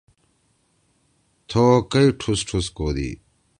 [1.49, 3.09] تھوکئی ٹُھس ٹُھس کودی؟